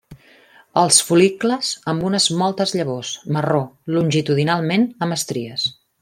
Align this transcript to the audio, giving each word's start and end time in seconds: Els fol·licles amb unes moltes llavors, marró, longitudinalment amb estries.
Els 0.83 0.95
fol·licles 1.09 1.67
amb 1.93 2.05
unes 2.09 2.25
moltes 2.41 2.73
llavors, 2.79 3.11
marró, 3.37 3.61
longitudinalment 3.97 4.87
amb 5.07 5.17
estries. 5.21 5.69